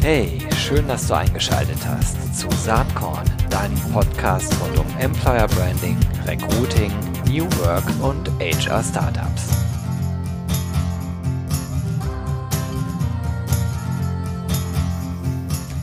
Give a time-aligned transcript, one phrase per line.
[0.00, 6.90] Hey, schön, dass du eingeschaltet hast zu Saatkorn, deinem Podcast rund um Employer Branding, Recruiting,
[7.26, 9.50] New Work und HR Startups.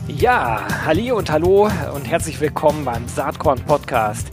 [0.08, 4.32] Ja, halli und hallo und herzlich willkommen beim Saatkorn Podcast.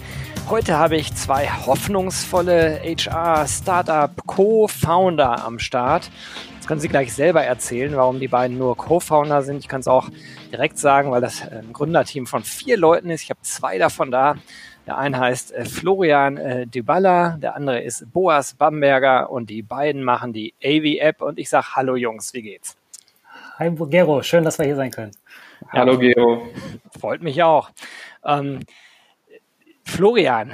[0.50, 6.09] Heute habe ich zwei hoffnungsvolle HR Startup Co-Founder am Start.
[6.68, 9.60] Das können Sie gleich selber erzählen, warum die beiden nur Co-Founder sind.
[9.60, 10.10] Ich kann es auch
[10.51, 13.24] direkt sagen, weil das ein Gründerteam von vier Leuten ist.
[13.24, 14.36] Ich habe zwei davon da.
[14.86, 20.04] Der eine heißt äh, Florian äh, Dybala, der andere ist Boas Bamberger und die beiden
[20.04, 22.75] machen die AV-App und ich sage Hallo Jungs, wie geht's?
[23.60, 25.11] Hi Gero, schön, dass wir hier sein können.
[25.71, 26.49] Hallo Gero.
[26.99, 27.69] Freut mich auch.
[28.25, 28.60] Ähm,
[29.86, 30.52] Florian,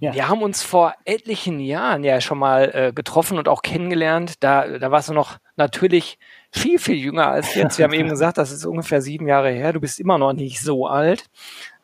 [0.00, 0.14] ja.
[0.14, 4.42] Wir haben uns vor etlichen Jahren ja schon mal äh, getroffen und auch kennengelernt.
[4.42, 6.18] Da, da warst du noch natürlich
[6.50, 7.78] viel, viel jünger als jetzt.
[7.78, 9.72] Wir haben eben gesagt, das ist ungefähr sieben Jahre her.
[9.72, 11.24] Du bist immer noch nicht so alt.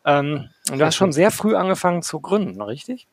[0.04, 3.06] Ähm, und du hast schon sehr früh angefangen zu gründen, richtig?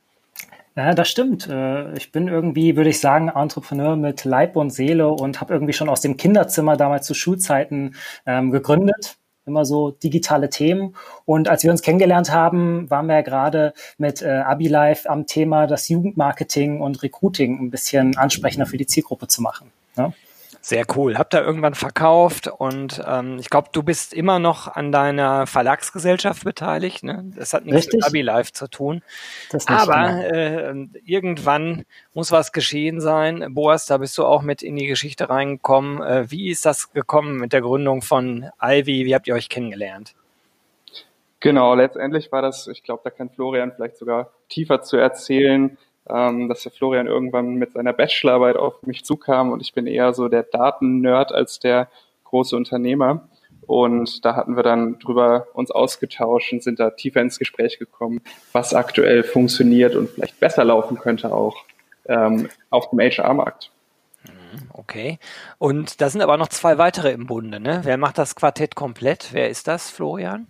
[0.76, 1.48] Ja, das stimmt.
[1.48, 5.74] Äh, ich bin irgendwie, würde ich sagen, Entrepreneur mit Leib und Seele und habe irgendwie
[5.74, 10.96] schon aus dem Kinderzimmer damals zu Schulzeiten ähm, gegründet immer so digitale Themen.
[11.26, 15.68] Und als wir uns kennengelernt haben, waren wir ja gerade mit äh, AbiLife am Thema
[15.68, 19.72] das Jugendmarketing und Recruiting ein bisschen ansprechender für die Zielgruppe zu machen.
[19.96, 20.14] Ne?
[20.66, 21.18] Sehr cool.
[21.18, 26.46] Habt ihr irgendwann verkauft und ähm, ich glaube, du bist immer noch an deiner Verlagsgesellschaft
[26.46, 27.04] beteiligt.
[27.04, 27.34] Ne?
[27.36, 27.96] Das hat nichts Richtig.
[27.96, 29.02] mit AbiLife zu tun.
[29.52, 31.84] Das nicht, Aber äh, irgendwann
[32.14, 33.54] muss was geschehen sein.
[33.54, 36.02] Boas, da bist du auch mit in die Geschichte reingekommen.
[36.02, 39.06] Äh, wie ist das gekommen mit der Gründung von Ivy?
[39.06, 40.16] Wie habt ihr euch kennengelernt?
[41.42, 45.78] Genau, letztendlich war das, ich glaube, da kann Florian vielleicht sogar tiefer zu erzählen,
[46.10, 50.14] ähm, dass der Florian irgendwann mit seiner Bachelorarbeit auf mich zukam und ich bin eher
[50.14, 51.90] so der Daten-Nerd als der
[52.26, 53.28] große Unternehmer.
[53.66, 58.22] Und da hatten wir dann drüber uns ausgetauscht und sind da tiefer ins Gespräch gekommen,
[58.52, 61.64] was aktuell funktioniert und vielleicht besser laufen könnte auch
[62.08, 63.72] ähm, auf dem HR-Markt.
[64.26, 65.20] Mhm, okay.
[65.58, 67.82] Und da sind aber noch zwei weitere im Bunde, ne?
[67.84, 69.30] Wer macht das Quartett komplett?
[69.32, 70.48] Wer ist das, Florian?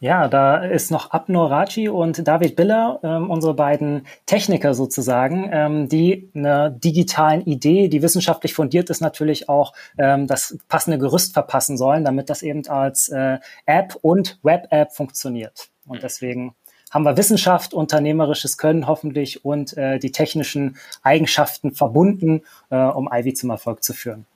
[0.00, 5.88] Ja, da ist noch Abnor Raji und David Biller, ähm, unsere beiden Techniker sozusagen, ähm,
[5.88, 11.76] die einer digitalen Idee, die wissenschaftlich fundiert ist, natürlich auch ähm, das passende Gerüst verpassen
[11.76, 15.68] sollen, damit das eben als äh, App und Web-App funktioniert.
[15.86, 16.54] Und deswegen
[16.90, 23.34] haben wir Wissenschaft, unternehmerisches Können hoffentlich und äh, die technischen Eigenschaften verbunden, äh, um Ivy
[23.34, 24.26] zum Erfolg zu führen.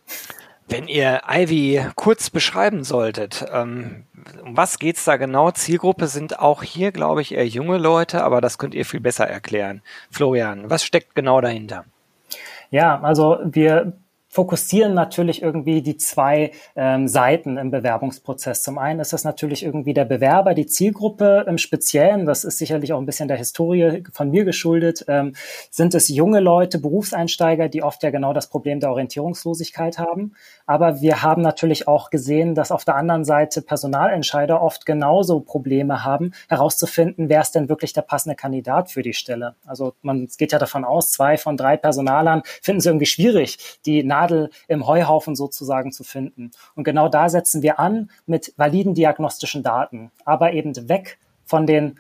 [0.69, 4.05] Wenn ihr Ivy kurz beschreiben solltet, ähm,
[4.43, 5.51] um was geht's da genau?
[5.51, 9.27] Zielgruppe sind auch hier, glaube ich, eher junge Leute, aber das könnt ihr viel besser
[9.27, 9.83] erklären.
[10.11, 11.85] Florian, was steckt genau dahinter?
[12.71, 13.93] Ja, also wir
[14.33, 18.63] fokussieren natürlich irgendwie die zwei ähm, Seiten im Bewerbungsprozess.
[18.63, 22.95] Zum einen ist das natürlich irgendwie der Bewerber, die Zielgruppe im Speziellen, das ist sicherlich
[22.95, 25.35] auch ein bisschen der Historie von mir geschuldet, ähm,
[25.71, 30.33] sind es junge Leute, Berufseinsteiger, die oft ja genau das Problem der Orientierungslosigkeit haben.
[30.65, 36.05] Aber wir haben natürlich auch gesehen, dass auf der anderen Seite Personalentscheider oft genauso Probleme
[36.05, 39.57] haben, herauszufinden, wer ist denn wirklich der passende Kandidat für die Stelle.
[39.67, 44.03] Also man geht ja davon aus, zwei von drei Personalern finden es irgendwie schwierig, die
[44.23, 46.51] Nadel im Heuhaufen sozusagen zu finden.
[46.75, 51.99] Und genau da setzen wir an mit validen diagnostischen Daten, aber eben weg von den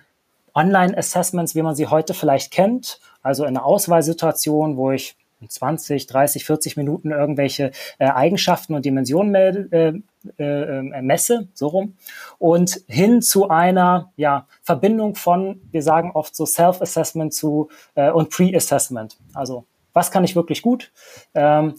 [0.55, 6.07] Online-Assessments, wie man sie heute vielleicht kennt, also in einer Auswahlsituation, wo ich in 20,
[6.07, 9.93] 30, 40 Minuten irgendwelche äh, Eigenschaften und Dimensionen äh,
[10.39, 11.97] äh, äh, messe, so rum,
[12.39, 18.31] und hin zu einer ja, Verbindung von, wir sagen oft so Self-Assessment zu äh, und
[18.31, 19.17] Pre-Assessment.
[19.35, 20.91] Also was kann ich wirklich gut?
[21.35, 21.75] Ähm,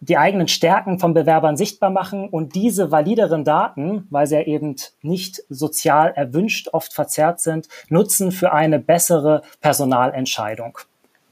[0.00, 4.76] die eigenen Stärken von Bewerbern sichtbar machen und diese valideren Daten, weil sie ja eben
[5.02, 10.78] nicht sozial erwünscht, oft verzerrt sind, nutzen für eine bessere Personalentscheidung.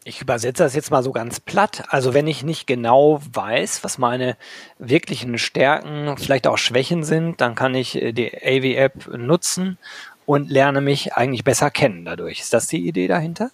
[0.06, 1.84] Ich übersetze das jetzt mal so ganz platt.
[1.88, 4.36] Also wenn ich nicht genau weiß, was meine
[4.78, 9.78] wirklichen Stärken, vielleicht auch Schwächen sind, dann kann ich äh, die AV-App nutzen
[10.26, 12.40] und lerne mich eigentlich besser kennen dadurch.
[12.40, 13.50] Ist das die Idee dahinter?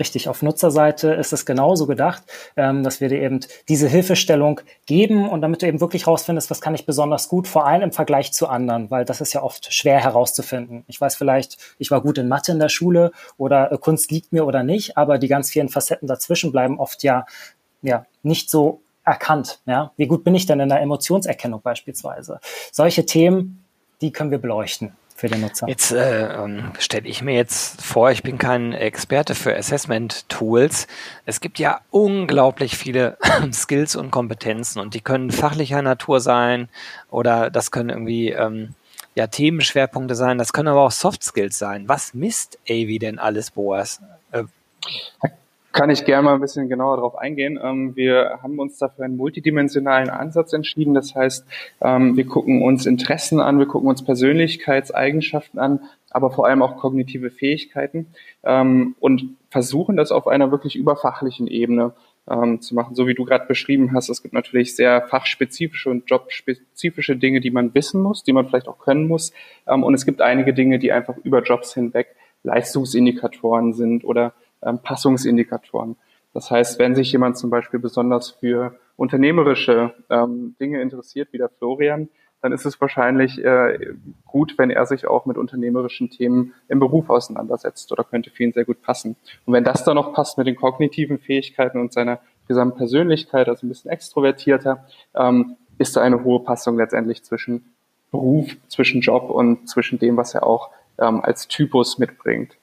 [0.00, 2.22] Richtig, auf Nutzerseite ist es genauso gedacht,
[2.56, 6.62] ähm, dass wir dir eben diese Hilfestellung geben und damit du eben wirklich rausfindest, was
[6.62, 9.72] kann ich besonders gut, vor allem im Vergleich zu anderen, weil das ist ja oft
[9.74, 10.84] schwer herauszufinden.
[10.86, 14.32] Ich weiß vielleicht, ich war gut in Mathe in der Schule oder äh, Kunst liegt
[14.32, 17.26] mir oder nicht, aber die ganz vielen Facetten dazwischen bleiben oft ja,
[17.82, 19.60] ja nicht so erkannt.
[19.66, 19.92] Ja?
[19.98, 22.40] Wie gut bin ich denn in der Emotionserkennung beispielsweise?
[22.72, 23.62] Solche Themen,
[24.00, 25.68] die können wir beleuchten für den Nutzer.
[25.68, 30.86] Jetzt äh, ähm, stelle ich mir jetzt vor, ich bin kein Experte für Assessment-Tools.
[31.26, 33.18] Es gibt ja unglaublich viele
[33.52, 36.70] Skills und Kompetenzen und die können fachlicher Natur sein
[37.10, 38.74] oder das können irgendwie ähm,
[39.14, 41.86] ja Themenschwerpunkte sein, das können aber auch Soft Skills sein.
[41.86, 44.00] Was misst Avi denn alles, Boas?
[44.32, 44.44] Äh,
[45.72, 47.58] kann ich gerne mal ein bisschen genauer darauf eingehen.
[47.62, 50.94] Ähm, wir haben uns dafür einen multidimensionalen Ansatz entschieden.
[50.94, 51.46] Das heißt,
[51.80, 55.80] ähm, wir gucken uns Interessen an, wir gucken uns Persönlichkeitseigenschaften an,
[56.10, 58.06] aber vor allem auch kognitive Fähigkeiten
[58.42, 61.92] ähm, und versuchen das auf einer wirklich überfachlichen Ebene
[62.60, 64.08] zu machen, so wie du gerade beschrieben hast.
[64.08, 68.68] Es gibt natürlich sehr fachspezifische und jobspezifische Dinge, die man wissen muss, die man vielleicht
[68.68, 69.32] auch können muss.
[69.64, 72.14] und es gibt einige Dinge, die einfach über Jobs hinweg
[72.44, 75.96] Leistungsindikatoren sind oder ähm, Passungsindikatoren.
[76.32, 81.48] Das heißt, wenn sich jemand zum Beispiel besonders für unternehmerische ähm, Dinge interessiert, wie der
[81.48, 82.08] Florian,
[82.42, 87.10] dann ist es wahrscheinlich äh, gut, wenn er sich auch mit unternehmerischen Themen im Beruf
[87.10, 89.16] auseinandersetzt oder könnte für ihn sehr gut passen.
[89.44, 93.66] Und wenn das dann noch passt mit den kognitiven Fähigkeiten und seiner gesamten Persönlichkeit, also
[93.66, 97.74] ein bisschen extrovertierter, ähm, ist da eine hohe Passung letztendlich zwischen
[98.10, 102.56] Beruf, zwischen Job und zwischen dem, was er auch ähm, als Typus mitbringt.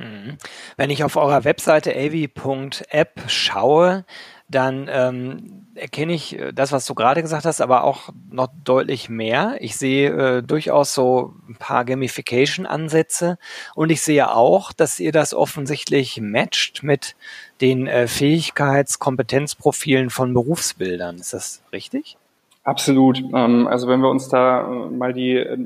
[0.00, 0.38] Mhm.
[0.76, 4.04] Wenn ich auf eurer Webseite avi.app schaue,
[4.48, 9.08] dann ähm, erkenne ich äh, das, was du gerade gesagt hast, aber auch noch deutlich
[9.08, 9.56] mehr.
[9.60, 13.38] Ich sehe äh, durchaus so ein paar Gamification-Ansätze
[13.74, 17.14] und ich sehe auch, dass ihr das offensichtlich matcht mit
[17.60, 21.16] den äh, Fähigkeits-, Kompetenzprofilen von Berufsbildern.
[21.16, 22.16] Ist das richtig?
[22.64, 23.18] Absolut.
[23.18, 25.58] Ähm, also wenn wir uns da äh, mal die, äh,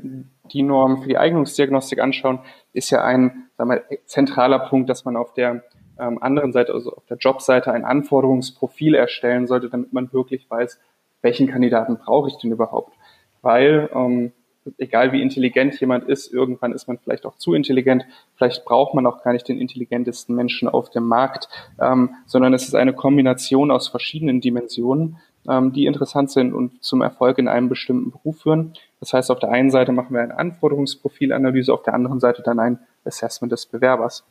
[0.51, 2.39] die Norm für die Eignungsdiagnostik anschauen,
[2.75, 5.63] ist ja ein sagen wir, zentraler Punkt, dass man auf der
[5.99, 10.79] ähm, anderen Seite, also auf der Jobseite, ein Anforderungsprofil erstellen sollte, damit man wirklich weiß,
[11.21, 12.93] welchen Kandidaten brauche ich denn überhaupt.
[13.41, 14.33] Weil, ähm,
[14.77, 18.05] egal wie intelligent jemand ist, irgendwann ist man vielleicht auch zu intelligent,
[18.35, 21.47] vielleicht braucht man auch gar nicht den intelligentesten Menschen auf dem Markt,
[21.79, 25.17] ähm, sondern es ist eine Kombination aus verschiedenen Dimensionen,
[25.49, 28.73] ähm, die interessant sind und zum Erfolg in einem bestimmten Beruf führen.
[28.99, 32.59] Das heißt, auf der einen Seite machen wir eine Anforderungsprofilanalyse, auf der anderen Seite dann
[32.59, 34.25] ein Assessment des Bewerbers.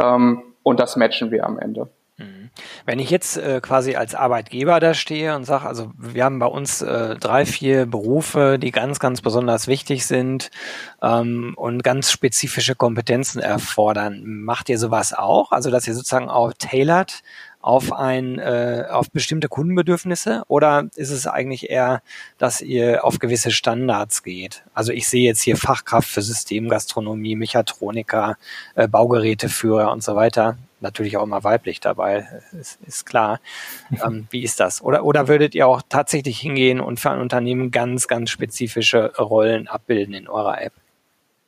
[0.00, 1.88] Ähm, und das matchen wir am Ende.
[2.18, 2.48] Mhm.
[2.86, 6.46] Wenn ich jetzt äh, quasi als Arbeitgeber da stehe und sage, also wir haben bei
[6.46, 10.50] uns äh, drei, vier Berufe, die ganz, ganz besonders wichtig sind
[11.02, 15.52] ähm, und ganz spezifische Kompetenzen erfordern, macht ihr sowas auch?
[15.52, 17.22] Also dass ihr sozusagen auch tailored
[17.66, 22.00] auf ein äh, auf bestimmte Kundenbedürfnisse oder ist es eigentlich eher,
[22.38, 24.62] dass ihr auf gewisse Standards geht?
[24.72, 28.36] Also ich sehe jetzt hier Fachkraft für Systemgastronomie, Mechatroniker,
[28.76, 30.56] äh, Baugeräteführer und so weiter.
[30.78, 32.28] Natürlich auch immer weiblich dabei,
[32.58, 33.40] ist, ist klar.
[34.04, 34.82] Ähm, wie ist das?
[34.82, 39.68] Oder, oder würdet ihr auch tatsächlich hingehen und für ein Unternehmen ganz, ganz spezifische Rollen
[39.68, 40.72] abbilden in eurer App?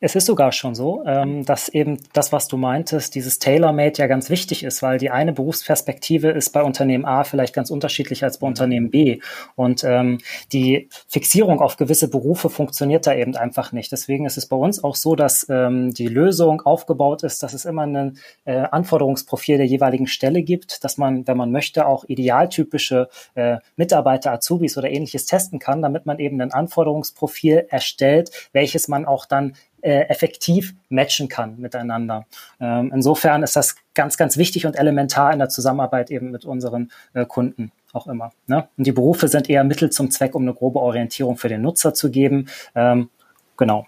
[0.00, 4.06] Es ist sogar schon so, ähm, dass eben das, was du meintest, dieses Tailor-Made ja
[4.06, 8.38] ganz wichtig ist, weil die eine Berufsperspektive ist bei Unternehmen A vielleicht ganz unterschiedlich als
[8.38, 9.18] bei Unternehmen B.
[9.56, 10.18] Und ähm,
[10.52, 13.90] die Fixierung auf gewisse Berufe funktioniert da eben einfach nicht.
[13.90, 17.64] Deswegen ist es bei uns auch so, dass ähm, die Lösung aufgebaut ist, dass es
[17.64, 23.08] immer ein äh, Anforderungsprofil der jeweiligen Stelle gibt, dass man, wenn man möchte, auch idealtypische
[23.34, 29.04] äh, Mitarbeiter, Azubis oder ähnliches testen kann, damit man eben ein Anforderungsprofil erstellt, welches man
[29.04, 32.26] auch dann äh, effektiv matchen kann miteinander.
[32.60, 36.90] Ähm, insofern ist das ganz, ganz wichtig und elementar in der Zusammenarbeit eben mit unseren
[37.14, 38.32] äh, Kunden auch immer.
[38.46, 38.68] Ne?
[38.76, 41.94] Und die Berufe sind eher Mittel zum Zweck, um eine grobe Orientierung für den Nutzer
[41.94, 42.48] zu geben.
[42.74, 43.08] Ähm,
[43.56, 43.86] genau.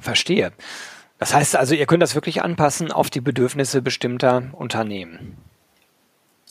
[0.00, 0.52] Verstehe.
[1.18, 5.36] Das heißt also, ihr könnt das wirklich anpassen auf die Bedürfnisse bestimmter Unternehmen.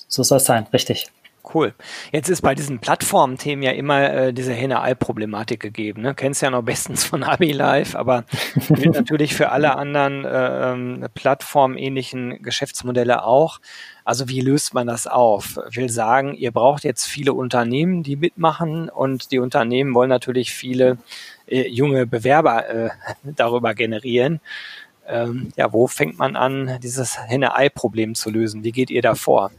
[0.08, 1.12] So soll es sein, richtig.
[1.52, 1.74] Cool.
[2.14, 6.02] Jetzt ist bei diesen Plattformthemen ja immer äh, diese Henne-Ei-Problematik gegeben.
[6.02, 6.16] Ne?
[6.16, 8.24] Kennst ja noch bestens von Abi Live, aber
[8.70, 13.60] gilt natürlich für alle anderen äh, ähm, plattformähnlichen Geschäftsmodelle auch.
[14.06, 15.60] Also wie löst man das auf?
[15.70, 20.54] Ich will sagen, ihr braucht jetzt viele Unternehmen, die mitmachen und die Unternehmen wollen natürlich
[20.54, 20.98] viele
[21.46, 22.90] äh, junge Bewerber äh,
[23.24, 24.40] darüber generieren.
[25.06, 28.64] Ähm, ja, wo fängt man an, dieses Henne-Ei-Problem zu lösen?
[28.64, 29.52] Wie geht ihr da vor?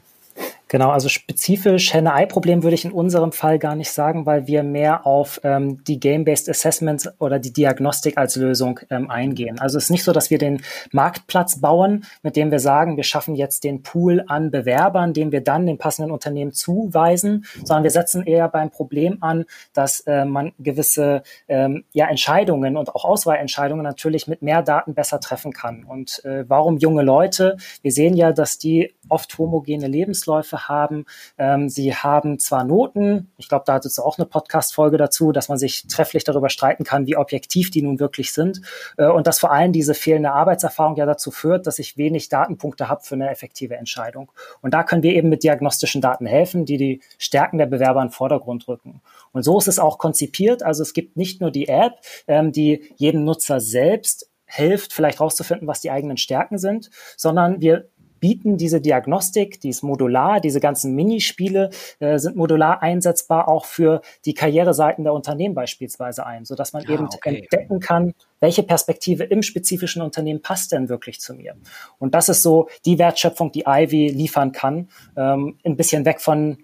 [0.68, 5.06] Genau, also spezifisch Henne-Ei-Problem würde ich in unserem Fall gar nicht sagen, weil wir mehr
[5.06, 9.60] auf ähm, die Game-Based Assessments oder die Diagnostik als Lösung ähm, eingehen.
[9.60, 13.04] Also es ist nicht so, dass wir den Marktplatz bauen, mit dem wir sagen, wir
[13.04, 17.90] schaffen jetzt den Pool an Bewerbern, dem wir dann den passenden Unternehmen zuweisen, sondern wir
[17.90, 19.44] setzen eher beim Problem an,
[19.74, 25.20] dass äh, man gewisse ähm, ja, Entscheidungen und auch Auswahlentscheidungen natürlich mit mehr Daten besser
[25.20, 25.84] treffen kann.
[25.84, 27.58] Und äh, warum junge Leute?
[27.82, 31.06] Wir sehen ja, dass die oft homogene Lebensläufe Rohstoffe haben.
[31.38, 35.48] Ähm, sie haben zwar Noten, ich glaube, da hattest du auch eine Podcast-Folge dazu, dass
[35.48, 38.60] man sich trefflich darüber streiten kann, wie objektiv die nun wirklich sind.
[38.96, 42.88] Äh, und dass vor allem diese fehlende Arbeitserfahrung ja dazu führt, dass ich wenig Datenpunkte
[42.88, 44.30] habe für eine effektive Entscheidung.
[44.60, 48.08] Und da können wir eben mit diagnostischen Daten helfen, die die Stärken der Bewerber in
[48.08, 49.00] den Vordergrund rücken.
[49.32, 50.62] Und so ist es auch konzipiert.
[50.62, 51.94] Also es gibt nicht nur die App,
[52.26, 57.88] ähm, die jedem Nutzer selbst hilft, vielleicht rauszufinden, was die eigenen Stärken sind, sondern wir
[58.20, 64.00] bieten diese Diagnostik, die ist modular, diese ganzen Minispiele äh, sind modular einsetzbar auch für
[64.24, 67.36] die Karriereseiten der Unternehmen beispielsweise ein, sodass man ah, eben okay.
[67.36, 71.54] entdecken kann, welche Perspektive im spezifischen Unternehmen passt denn wirklich zu mir.
[71.98, 76.58] Und das ist so die Wertschöpfung, die Ivy liefern kann, ähm, ein bisschen weg von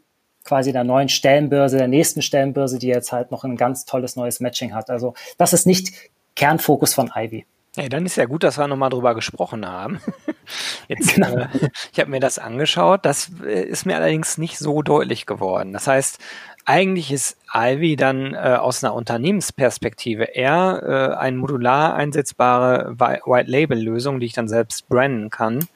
[0.44, 4.40] quasi der neuen Stellenbörse, der nächsten Stellenbörse, die jetzt halt noch ein ganz tolles neues
[4.40, 4.90] Matching hat.
[4.90, 5.92] Also das ist nicht
[6.36, 7.44] Kernfokus von Ivy.
[7.76, 10.00] Ja, dann ist ja gut, dass wir nochmal drüber gesprochen haben.
[10.88, 11.36] Jetzt, genau.
[11.36, 11.48] äh,
[11.92, 15.72] ich habe mir das angeschaut, das äh, ist mir allerdings nicht so deutlich geworden.
[15.72, 16.18] Das heißt,
[16.64, 20.82] eigentlich ist Ivy dann äh, aus einer Unternehmensperspektive eher
[21.14, 25.66] äh, eine modular einsetzbare White-Label-Lösung, die ich dann selbst branden kann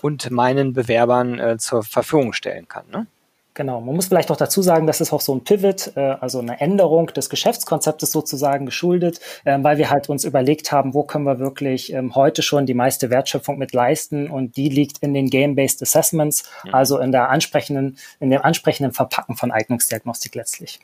[0.00, 2.84] und meinen Bewerbern äh, zur Verfügung stellen kann.
[2.90, 3.06] Ne?
[3.54, 6.38] Genau, man muss vielleicht auch dazu sagen, das ist auch so ein Pivot, äh, also
[6.38, 11.24] eine Änderung des Geschäftskonzeptes sozusagen geschuldet, äh, weil wir halt uns überlegt haben, wo können
[11.24, 15.28] wir wirklich ähm, heute schon die meiste Wertschöpfung mit leisten und die liegt in den
[15.28, 16.74] Game-Based Assessments, mhm.
[16.74, 20.80] also in der ansprechenden, in dem ansprechenden Verpacken von Eignungsdiagnostik letztlich.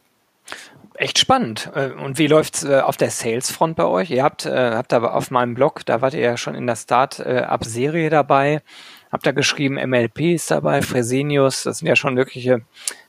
[0.94, 1.70] Echt spannend.
[1.74, 4.10] Äh, und wie läuft's äh, auf der Sales-Front bei euch?
[4.10, 6.76] Ihr habt, äh, habt aber auf meinem Blog, da wart ihr ja schon in der
[6.76, 8.60] Start-up-Serie dabei
[9.10, 12.62] Habt da geschrieben, MLP ist dabei, Fresenius, das sind ja schon wirkliche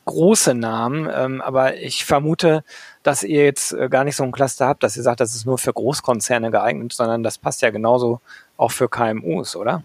[0.06, 1.10] große Namen.
[1.14, 2.64] Ähm, aber ich vermute,
[3.04, 5.46] dass ihr jetzt äh, gar nicht so ein Cluster habt, dass ihr sagt, das ist
[5.46, 8.22] nur für Großkonzerne geeignet, sondern das passt ja genauso
[8.58, 9.84] auch für KMUs, oder?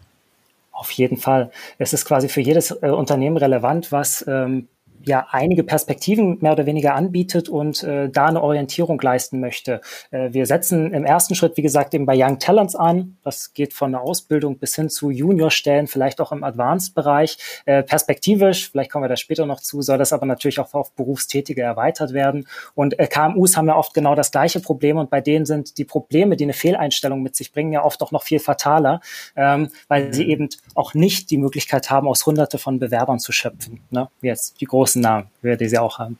[0.72, 1.50] Auf jeden Fall.
[1.78, 4.68] Es ist quasi für jedes äh, Unternehmen relevant, was ähm,
[5.06, 9.80] ja einige Perspektiven mehr oder weniger anbietet und äh, da eine Orientierung leisten möchte.
[10.10, 13.16] Äh, wir setzen im ersten Schritt, wie gesagt, eben bei Young Talents an.
[13.22, 17.38] Das geht von der Ausbildung bis hin zu Juniorstellen, vielleicht auch im Advanced-Bereich.
[17.66, 20.92] Äh, perspektivisch, vielleicht kommen wir da später noch zu, soll das aber natürlich auch auf
[20.92, 22.46] Berufstätige erweitert werden.
[22.74, 25.84] Und äh, KMUs haben ja oft genau das gleiche Problem und bei denen sind die
[25.84, 29.00] Probleme, die eine Fehleinstellung mit sich bringen, ja oft auch noch viel fataler,
[29.36, 30.30] ähm, weil sie mhm.
[30.30, 34.08] eben auch nicht die Möglichkeit haben, aus hunderte von Bewerbern zu schöpfen, ne?
[34.22, 34.93] jetzt die großen
[35.42, 36.18] wie wir sie auch haben.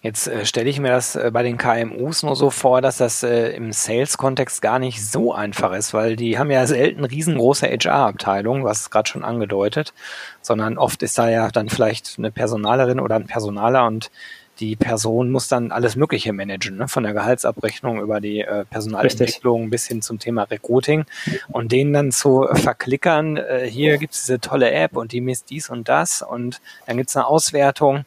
[0.00, 3.24] Jetzt äh, stelle ich mir das äh, bei den KMUs nur so vor, dass das
[3.24, 8.62] äh, im Sales-Kontext gar nicht so einfach ist, weil die haben ja selten riesengroße HR-Abteilungen,
[8.62, 9.92] was gerade schon angedeutet,
[10.40, 14.12] sondern oft ist da ja dann vielleicht eine Personalerin oder ein Personaler und
[14.60, 16.88] die Person muss dann alles Mögliche managen, ne?
[16.88, 19.70] von der Gehaltsabrechnung über die äh, Personalentwicklung Richtig.
[19.70, 21.04] bis hin zum Thema Recruiting
[21.48, 25.70] und denen dann zu verklickern, äh, hier gibt's diese tolle App und die misst dies
[25.70, 28.04] und das und dann gibt's eine Auswertung.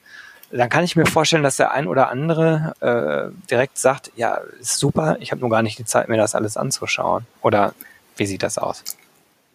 [0.51, 4.77] Dann kann ich mir vorstellen, dass der ein oder andere äh, direkt sagt, ja, ist
[4.77, 7.25] super, ich habe nur gar nicht die Zeit, mir das alles anzuschauen.
[7.41, 7.74] Oder
[8.17, 8.84] wie sieht das aus?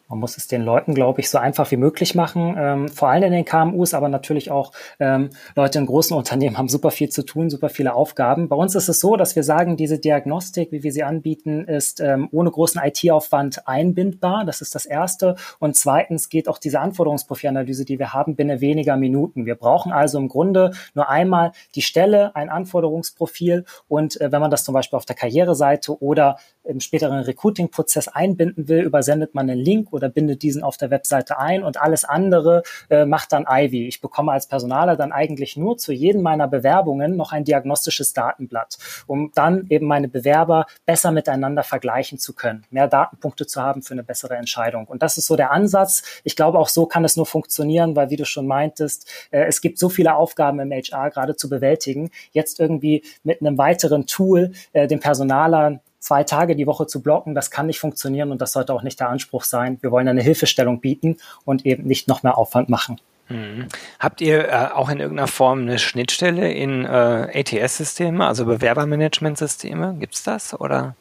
[0.08, 3.24] Man muss es den Leuten, glaube ich, so einfach wie möglich machen, ähm, vor allem
[3.24, 7.24] in den KMUs, aber natürlich auch ähm, Leute in großen Unternehmen haben super viel zu
[7.24, 8.48] tun, super viele Aufgaben.
[8.48, 12.00] Bei uns ist es so, dass wir sagen, diese Diagnostik, wie wir sie anbieten, ist
[12.00, 14.44] ähm, ohne großen IT-Aufwand einbindbar.
[14.44, 15.34] Das ist das Erste.
[15.58, 19.44] Und zweitens geht auch diese Anforderungsprofilanalyse, die wir haben, binnen weniger Minuten.
[19.44, 24.50] Wir brauchen also im Grunde nur einmal die Stelle, ein Anforderungsprofil und äh, wenn man
[24.50, 29.60] das zum Beispiel auf der Karriereseite oder im späteren Recruiting-Prozess einbinden will, übersendet man einen
[29.60, 33.86] Link oder bindet diesen auf der Webseite ein und alles andere äh, macht dann Ivy.
[33.86, 38.78] Ich bekomme als Personaler dann eigentlich nur zu jedem meiner Bewerbungen noch ein diagnostisches Datenblatt,
[39.06, 43.94] um dann eben meine Bewerber besser miteinander vergleichen zu können, mehr Datenpunkte zu haben für
[43.94, 44.86] eine bessere Entscheidung.
[44.86, 46.02] Und das ist so der Ansatz.
[46.24, 49.60] Ich glaube, auch so kann es nur funktionieren, weil wie du schon meintest, äh, es
[49.60, 52.10] gibt so viele Aufgaben im HR gerade zu bewältigen.
[52.32, 57.34] Jetzt irgendwie mit einem weiteren Tool äh, den Personalern zwei Tage die Woche zu blocken,
[57.34, 59.78] das kann nicht funktionieren und das sollte auch nicht der Anspruch sein.
[59.80, 63.00] Wir wollen eine Hilfestellung bieten und eben nicht noch mehr Aufwand machen.
[63.28, 63.66] Mhm.
[63.98, 69.96] Habt ihr äh, auch in irgendeiner Form eine Schnittstelle in äh, ATS-Systeme, also Bewerbermanagementsysteme?
[69.98, 70.94] Gibt es das oder?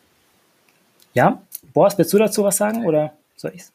[1.13, 1.39] Ja,
[1.71, 3.71] Boris, willst du dazu was sagen oder soll ich's?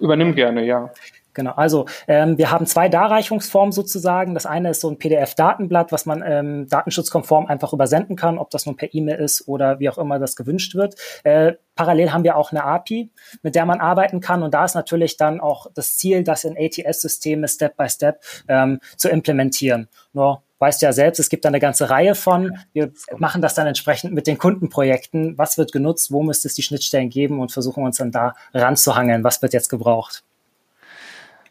[0.00, 0.90] Übernimm gerne, ja.
[1.32, 4.34] Genau, also ähm, wir haben zwei Darreichungsformen sozusagen.
[4.34, 8.66] Das eine ist so ein PDF-Datenblatt, was man ähm, datenschutzkonform einfach übersenden kann, ob das
[8.66, 10.96] nun per E-Mail ist oder wie auch immer das gewünscht wird.
[11.22, 13.10] Äh, parallel haben wir auch eine API,
[13.42, 14.42] mit der man arbeiten kann.
[14.42, 18.80] Und da ist natürlich dann auch das Ziel, das in ATS-Systeme Step by Step ähm,
[18.96, 19.88] zu implementieren.
[20.12, 22.58] Nur weißt ja selbst, es gibt da eine ganze Reihe von.
[22.72, 25.38] Wir machen das dann entsprechend mit den Kundenprojekten.
[25.38, 26.12] Was wird genutzt?
[26.12, 27.40] Wo müsste es die Schnittstellen geben?
[27.40, 29.24] Und versuchen uns dann da ranzuhangeln.
[29.24, 30.22] Was wird jetzt gebraucht?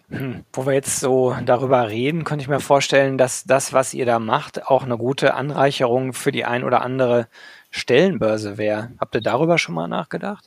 [0.10, 4.08] Hm, wo wir jetzt so darüber reden, könnte ich mir vorstellen, dass das, was ihr
[4.08, 7.28] da macht, auch eine gute Anreicherung für die ein oder andere
[7.70, 8.92] Stellenbörse wäre.
[9.00, 10.46] Habt ihr darüber schon mal nachgedacht?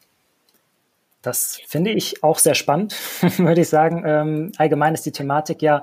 [1.22, 2.96] Das finde ich auch sehr spannend,
[3.38, 4.02] würde ich sagen.
[4.04, 5.82] Ähm, allgemein ist die Thematik ja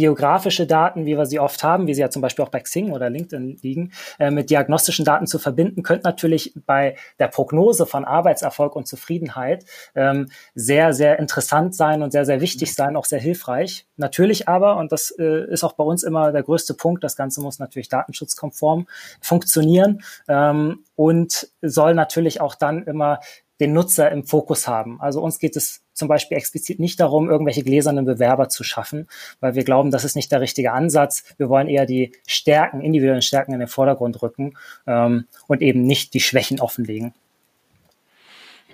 [0.00, 2.90] biografische Daten, wie wir sie oft haben, wie sie ja zum Beispiel auch bei Xing
[2.90, 8.06] oder LinkedIn liegen, äh, mit diagnostischen Daten zu verbinden, könnte natürlich bei der Prognose von
[8.06, 13.20] Arbeitserfolg und Zufriedenheit ähm, sehr, sehr interessant sein und sehr, sehr wichtig sein, auch sehr
[13.20, 13.86] hilfreich.
[13.98, 17.42] Natürlich aber, und das äh, ist auch bei uns immer der größte Punkt, das Ganze
[17.42, 18.86] muss natürlich datenschutzkonform
[19.20, 23.20] funktionieren ähm, und soll natürlich auch dann immer
[23.60, 24.98] den Nutzer im Fokus haben.
[25.00, 29.06] Also uns geht es zum Beispiel explizit nicht darum, irgendwelche gläsernen Bewerber zu schaffen,
[29.38, 31.22] weil wir glauben, das ist nicht der richtige Ansatz.
[31.36, 34.54] Wir wollen eher die Stärken, individuellen Stärken in den Vordergrund rücken
[34.86, 37.14] ähm, und eben nicht die Schwächen offenlegen.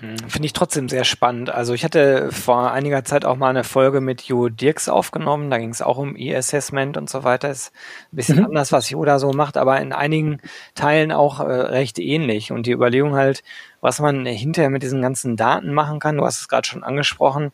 [0.00, 1.48] Hm, finde ich trotzdem sehr spannend.
[1.48, 5.50] Also ich hatte vor einiger Zeit auch mal eine Folge mit Jo Dirks aufgenommen.
[5.50, 7.50] Da ging es auch um E-Assessment und so weiter.
[7.50, 7.72] Ist
[8.12, 8.46] ein bisschen mhm.
[8.46, 10.40] anders, was Jo da so macht, aber in einigen
[10.74, 12.52] Teilen auch äh, recht ähnlich.
[12.52, 13.42] Und die Überlegung halt,
[13.80, 17.52] was man hinterher mit diesen ganzen Daten machen kann, du hast es gerade schon angesprochen,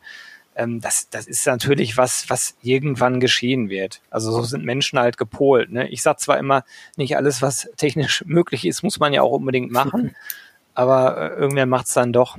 [0.55, 4.01] ähm, das, das ist natürlich was, was irgendwann geschehen wird.
[4.09, 5.71] Also so sind Menschen halt gepolt.
[5.71, 5.87] Ne?
[5.89, 6.63] Ich sag zwar immer,
[6.95, 10.15] nicht alles, was technisch möglich ist, muss man ja auch unbedingt machen.
[10.73, 12.37] aber äh, irgendwer macht es dann doch.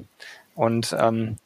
[0.55, 1.37] Und ähm,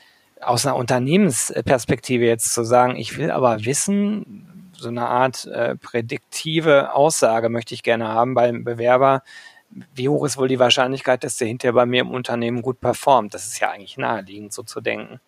[0.40, 6.94] aus einer Unternehmensperspektive jetzt zu sagen, ich will aber wissen, so eine Art äh, prädiktive
[6.94, 9.22] Aussage möchte ich gerne haben beim Bewerber,
[9.94, 13.34] wie hoch ist wohl die Wahrscheinlichkeit, dass der hinterher bei mir im Unternehmen gut performt?
[13.34, 15.20] Das ist ja eigentlich naheliegend, so zu denken.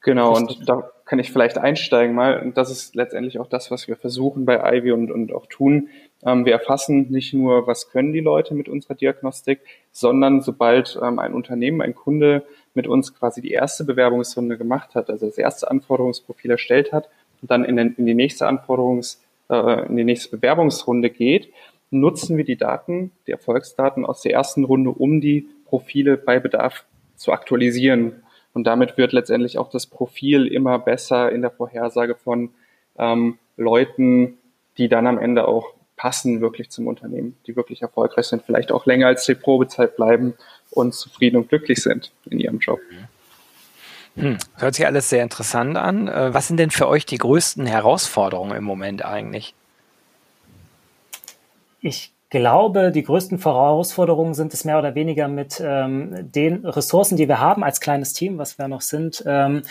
[0.00, 2.40] Genau, und da kann ich vielleicht einsteigen mal.
[2.40, 5.88] Und das ist letztendlich auch das, was wir versuchen bei Ivy und, und auch tun.
[6.24, 9.60] Ähm, wir erfassen nicht nur, was können die Leute mit unserer Diagnostik,
[9.92, 12.44] sondern sobald ähm, ein Unternehmen, ein Kunde
[12.74, 17.08] mit uns quasi die erste Bewerbungsrunde gemacht hat, also das erste Anforderungsprofil erstellt hat
[17.42, 21.52] und dann in, die nächste Anforderungs, äh, in die nächste Bewerbungsrunde geht,
[21.90, 26.84] nutzen wir die Daten, die Erfolgsdaten aus der ersten Runde, um die Profile bei Bedarf
[27.16, 28.22] zu aktualisieren.
[28.52, 32.50] Und damit wird letztendlich auch das Profil immer besser in der Vorhersage von
[32.98, 34.38] ähm, Leuten,
[34.78, 38.86] die dann am Ende auch passen wirklich zum Unternehmen, die wirklich erfolgreich sind, vielleicht auch
[38.86, 40.34] länger als die Probezeit bleiben
[40.70, 42.80] und zufrieden und glücklich sind in ihrem Job.
[44.16, 46.08] Hm, hört sich alles sehr interessant an.
[46.08, 49.54] Äh, was sind denn für euch die größten Herausforderungen im Moment eigentlich?
[51.80, 57.28] Ich glaube, die größten Herausforderungen sind es mehr oder weniger mit ähm, den Ressourcen, die
[57.28, 59.62] wir haben als kleines Team, was wir noch sind, ähm,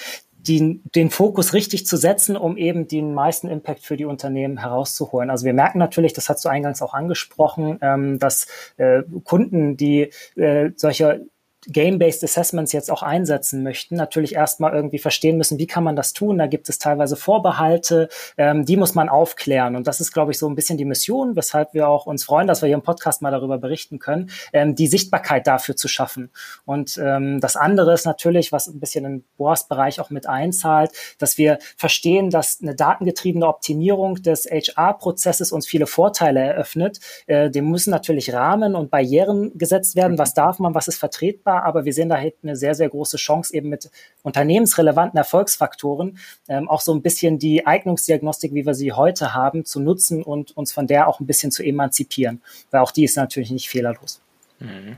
[0.47, 5.29] die, den Fokus richtig zu setzen, um eben den meisten Impact für die Unternehmen herauszuholen.
[5.29, 10.11] Also wir merken natürlich, das hast du eingangs auch angesprochen, ähm, dass äh, Kunden, die
[10.35, 11.25] äh, solche
[11.67, 16.13] Game-Based Assessments jetzt auch einsetzen möchten, natürlich erstmal irgendwie verstehen müssen, wie kann man das
[16.13, 16.37] tun.
[16.37, 19.75] Da gibt es teilweise Vorbehalte, ähm, die muss man aufklären.
[19.75, 22.47] Und das ist, glaube ich, so ein bisschen die Mission, weshalb wir auch uns freuen,
[22.47, 26.29] dass wir hier im Podcast mal darüber berichten können, ähm, die Sichtbarkeit dafür zu schaffen.
[26.65, 30.91] Und ähm, das andere ist natürlich, was ein bisschen in Boas Bereich auch mit einzahlt,
[31.17, 36.99] dass wir verstehen, dass eine datengetriebene Optimierung des HR-Prozesses uns viele Vorteile eröffnet.
[37.27, 40.17] Äh, dem müssen natürlich Rahmen und Barrieren gesetzt werden.
[40.17, 41.54] Was darf man, was ist vertretbar?
[41.63, 43.89] Aber wir sehen da halt eine sehr, sehr große Chance eben mit
[44.23, 49.79] unternehmensrelevanten Erfolgsfaktoren ähm, auch so ein bisschen die Eignungsdiagnostik, wie wir sie heute haben, zu
[49.79, 52.41] nutzen und uns von der auch ein bisschen zu emanzipieren,
[52.71, 54.21] weil auch die ist natürlich nicht fehlerlos.
[54.59, 54.97] Mhm.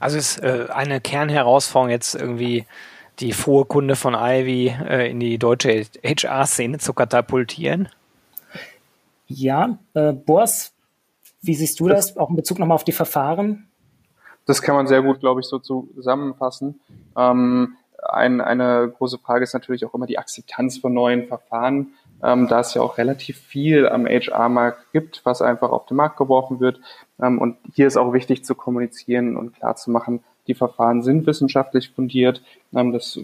[0.00, 2.66] Also ist äh, eine Kernherausforderung jetzt irgendwie
[3.20, 7.88] die frohe Kunde von Ivy äh, in die deutsche HR-Szene zu katapultieren?
[9.26, 10.72] Ja, äh, Boas,
[11.42, 13.67] wie siehst du das, auch in Bezug nochmal auf die Verfahren?
[14.48, 16.80] Das kann man sehr gut, glaube ich, so zusammenfassen.
[17.16, 21.88] Ähm, ein, eine große Frage ist natürlich auch immer die Akzeptanz von neuen Verfahren,
[22.22, 26.16] ähm, da es ja auch relativ viel am HR-Markt gibt, was einfach auf den Markt
[26.16, 26.80] geworfen wird.
[27.20, 31.26] Ähm, und hier ist auch wichtig zu kommunizieren und klar zu machen, die Verfahren sind
[31.26, 32.42] wissenschaftlich fundiert
[32.74, 33.20] ähm, das,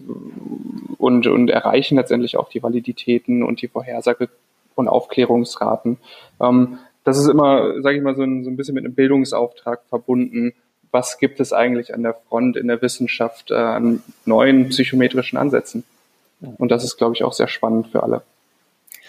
[0.99, 4.29] und, und erreichen letztendlich auch die Validitäten und die Vorhersage-
[4.75, 5.97] und Aufklärungsraten.
[6.39, 9.81] Ähm, das ist immer, sage ich mal, so ein, so ein bisschen mit einem Bildungsauftrag
[9.89, 10.53] verbunden,
[10.95, 15.85] was gibt es eigentlich an der Front in der Wissenschaft äh, an neuen psychometrischen Ansätzen.
[16.57, 18.23] Und das ist, glaube ich, auch sehr spannend für alle.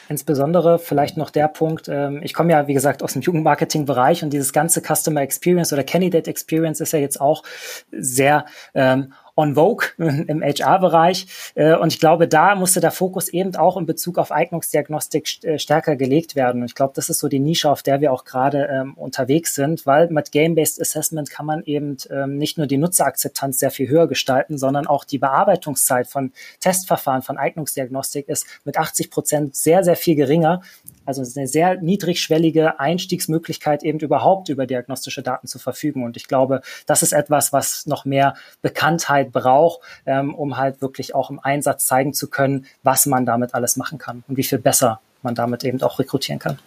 [0.09, 4.31] Insbesondere vielleicht noch der Punkt, ähm, ich komme ja, wie gesagt, aus dem Jugendmarketing-Bereich und
[4.31, 7.43] dieses ganze Customer Experience oder Candidate Experience ist ja jetzt auch
[7.91, 11.27] sehr ähm, on vogue im HR-Bereich.
[11.55, 15.59] Äh, und ich glaube, da musste der Fokus eben auch in Bezug auf Eignungsdiagnostik äh,
[15.59, 16.61] stärker gelegt werden.
[16.61, 19.55] Und ich glaube, das ist so die Nische, auf der wir auch gerade ähm, unterwegs
[19.55, 23.89] sind, weil mit Game-Based Assessment kann man eben ähm, nicht nur die Nutzerakzeptanz sehr viel
[23.89, 29.83] höher gestalten, sondern auch die Bearbeitungszeit von Testverfahren, von Eignungsdiagnostik ist mit 80 Prozent sehr,
[29.83, 30.61] sehr viel geringer.
[31.05, 36.03] Also eine sehr niedrigschwellige Einstiegsmöglichkeit, eben überhaupt über diagnostische Daten zu verfügen.
[36.03, 41.15] Und ich glaube, das ist etwas, was noch mehr Bekanntheit braucht, ähm, um halt wirklich
[41.15, 44.59] auch im Einsatz zeigen zu können, was man damit alles machen kann und wie viel
[44.59, 46.59] besser man damit eben auch rekrutieren kann.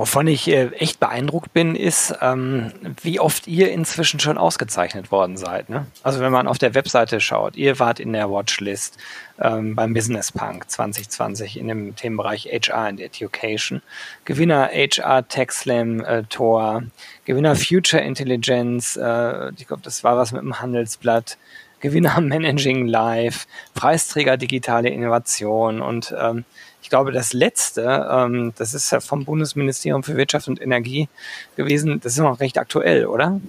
[0.00, 5.36] Wovon ich äh, echt beeindruckt bin, ist, ähm, wie oft ihr inzwischen schon ausgezeichnet worden
[5.36, 5.68] seid.
[5.68, 5.84] Ne?
[6.02, 8.96] Also wenn man auf der Webseite schaut, ihr wart in der Watchlist
[9.38, 13.82] ähm, beim Business Punk 2020 in dem Themenbereich HR and Education,
[14.24, 16.84] Gewinner HR Tech Slam äh, Tor,
[17.26, 21.36] Gewinner Future Intelligence, äh, ich glaube, das war was mit dem Handelsblatt,
[21.80, 26.44] Gewinner Managing Live, Preisträger digitale Innovation und ähm,
[26.82, 31.08] ich glaube, das letzte, ähm, das ist ja vom Bundesministerium für Wirtschaft und Energie
[31.56, 33.40] gewesen, das ist noch recht aktuell, oder?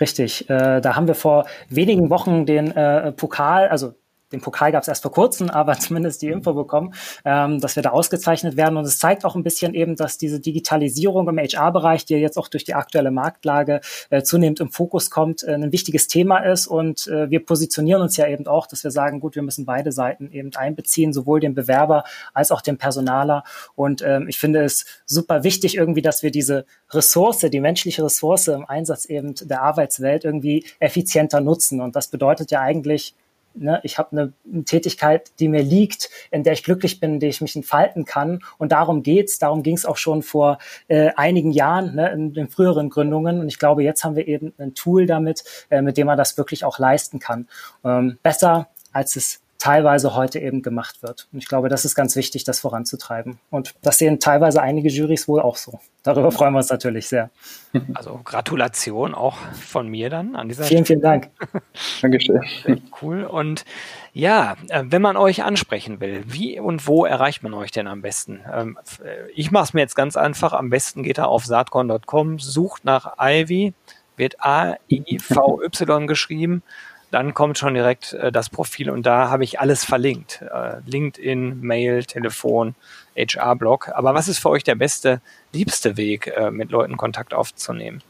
[0.00, 0.48] Richtig.
[0.48, 3.94] Äh, da haben wir vor wenigen Wochen den äh, Pokal, also
[4.32, 7.82] den Pokal gab es erst vor kurzem, aber zumindest die Info bekommen, ähm, dass wir
[7.82, 8.76] da ausgezeichnet werden.
[8.76, 12.48] Und es zeigt auch ein bisschen eben, dass diese Digitalisierung im HR-Bereich, die jetzt auch
[12.48, 16.66] durch die aktuelle Marktlage äh, zunehmend im Fokus kommt, äh, ein wichtiges Thema ist.
[16.66, 19.92] Und äh, wir positionieren uns ja eben auch, dass wir sagen, gut, wir müssen beide
[19.92, 23.44] Seiten eben einbeziehen, sowohl den Bewerber als auch den Personaler.
[23.74, 28.48] Und ähm, ich finde es super wichtig irgendwie, dass wir diese Ressource, die menschliche Ressource
[28.48, 31.80] im Einsatz eben der Arbeitswelt irgendwie effizienter nutzen.
[31.80, 33.14] Und das bedeutet ja eigentlich,
[33.54, 37.20] Ne, ich habe eine, eine Tätigkeit, die mir liegt, in der ich glücklich bin, in
[37.20, 38.40] der ich mich entfalten kann.
[38.58, 39.38] Und darum geht's.
[39.38, 40.58] Darum ging es auch schon vor
[40.88, 43.40] äh, einigen Jahren ne, in den früheren Gründungen.
[43.40, 46.38] Und ich glaube, jetzt haben wir eben ein Tool damit, äh, mit dem man das
[46.38, 47.48] wirklich auch leisten kann.
[47.84, 51.28] Ähm, besser als es teilweise heute eben gemacht wird.
[51.32, 53.38] Und ich glaube, das ist ganz wichtig, das voranzutreiben.
[53.50, 55.78] Und das sehen teilweise einige Jurys wohl auch so.
[56.02, 57.30] Darüber freuen wir uns natürlich sehr.
[57.92, 61.00] Also Gratulation auch von mir dann an dieser Vielen, Stelle.
[61.00, 61.30] vielen Dank.
[62.00, 62.40] Dankeschön.
[63.02, 63.24] Cool.
[63.24, 63.66] Und
[64.14, 68.00] ja, äh, wenn man euch ansprechen will, wie und wo erreicht man euch denn am
[68.00, 68.40] besten?
[68.50, 70.54] Ähm, äh, ich mache es mir jetzt ganz einfach.
[70.54, 73.74] Am besten geht er auf saatkorn.com, sucht nach Ivy,
[74.16, 76.62] wird A-I-V-Y geschrieben
[77.10, 80.42] dann kommt schon direkt äh, das Profil und da habe ich alles verlinkt.
[80.42, 82.74] Äh, LinkedIn, Mail, Telefon,
[83.16, 83.90] HR-Blog.
[83.94, 85.20] Aber was ist für euch der beste,
[85.52, 88.02] liebste Weg, äh, mit Leuten Kontakt aufzunehmen?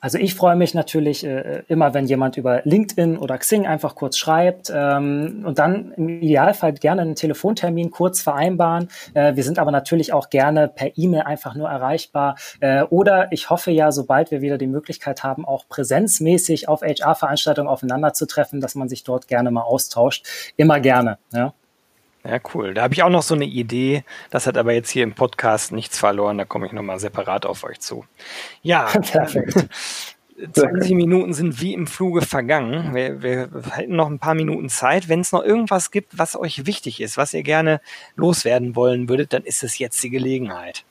[0.00, 4.16] Also ich freue mich natürlich äh, immer, wenn jemand über LinkedIn oder Xing einfach kurz
[4.16, 8.88] schreibt ähm, und dann im Idealfall gerne einen Telefontermin kurz vereinbaren.
[9.14, 12.36] Äh, wir sind aber natürlich auch gerne per E-Mail einfach nur erreichbar.
[12.60, 17.68] Äh, oder ich hoffe ja, sobald wir wieder die Möglichkeit haben, auch präsenzmäßig auf HR-Veranstaltungen
[17.68, 20.26] aufeinander zu treffen, dass man sich dort gerne mal austauscht.
[20.56, 21.18] Immer gerne.
[21.32, 21.54] Ja.
[22.28, 22.74] Ja, cool.
[22.74, 24.04] Da habe ich auch noch so eine Idee.
[24.28, 26.36] Das hat aber jetzt hier im Podcast nichts verloren.
[26.36, 28.04] Da komme ich nochmal separat auf euch zu.
[28.62, 29.66] Ja, perfekt.
[30.52, 32.94] 20 Minuten sind wie im Fluge vergangen.
[32.94, 35.08] Wir, wir halten noch ein paar Minuten Zeit.
[35.08, 37.80] Wenn es noch irgendwas gibt, was euch wichtig ist, was ihr gerne
[38.14, 40.84] loswerden wollen würdet, dann ist es jetzt die Gelegenheit.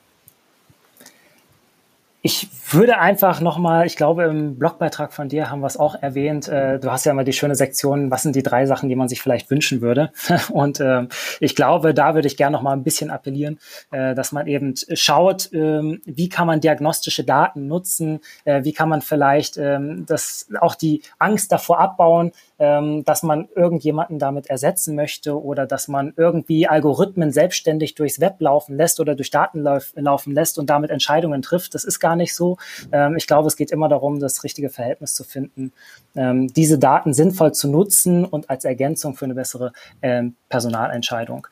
[2.20, 6.48] Ich würde einfach nochmal, ich glaube, im Blogbeitrag von dir haben wir es auch erwähnt.
[6.48, 9.08] Äh, du hast ja immer die schöne Sektion, was sind die drei Sachen, die man
[9.08, 10.10] sich vielleicht wünschen würde?
[10.50, 11.06] Und äh,
[11.38, 13.60] ich glaube, da würde ich gerne nochmal ein bisschen appellieren,
[13.92, 18.18] äh, dass man eben schaut, ähm, wie kann man diagnostische Daten nutzen?
[18.44, 23.48] Äh, wie kann man vielleicht ähm, das, auch die Angst davor abbauen, ähm, dass man
[23.54, 29.14] irgendjemanden damit ersetzen möchte oder dass man irgendwie Algorithmen selbstständig durchs Web laufen lässt oder
[29.14, 31.74] durch Daten lauf, laufen lässt und damit Entscheidungen trifft.
[31.74, 32.56] Das ist gar nicht so.
[32.92, 35.72] Ähm, ich glaube, es geht immer darum, das richtige Verhältnis zu finden,
[36.16, 41.46] ähm, diese Daten sinnvoll zu nutzen und als Ergänzung für eine bessere ähm, Personalentscheidung.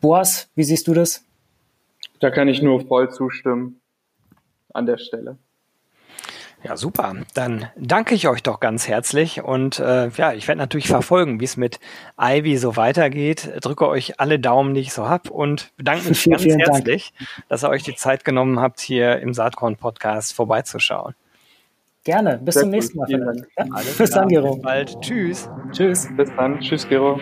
[0.00, 1.24] Boas, wie siehst du das?
[2.20, 3.80] Da kann ich nur voll zustimmen
[4.72, 5.38] an der Stelle.
[6.64, 7.14] Ja, super.
[7.34, 11.44] Dann danke ich euch doch ganz herzlich und äh, ja, ich werde natürlich verfolgen, wie
[11.44, 11.80] es mit
[12.20, 13.50] Ivy so weitergeht.
[13.60, 17.12] Drücke euch alle Daumen, die ich so hab und bedanke mich vielen, ganz vielen herzlich,
[17.18, 17.48] Dank.
[17.48, 21.14] dass ihr euch die Zeit genommen habt, hier im Saatkorn Podcast vorbeizuschauen.
[22.04, 22.38] Gerne.
[22.38, 23.08] Bis Sehr zum nächsten Mal.
[23.10, 23.64] Ja?
[23.96, 24.54] Bis dann, Gero.
[24.54, 25.00] Bis bald.
[25.00, 25.48] Tschüss.
[25.70, 26.08] Tschüss.
[26.16, 26.58] Bis dann.
[26.60, 27.20] Tschüss, Gero.